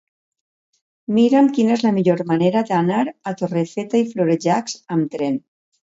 Mira'm 1.17 1.49
quina 1.57 1.75
és 1.75 1.83
la 1.87 1.91
millor 1.99 2.23
manera 2.31 2.65
d'anar 2.71 3.03
a 3.11 3.35
Torrefeta 3.43 4.01
i 4.05 4.11
Florejacs 4.15 4.79
amb 4.97 5.13
tren. 5.19 5.39